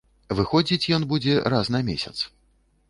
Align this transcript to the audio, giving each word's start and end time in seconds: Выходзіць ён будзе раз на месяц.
Выходзіць 0.39 0.89
ён 0.97 1.05
будзе 1.11 1.33
раз 1.57 1.65
на 1.77 1.85
месяц. 1.93 2.17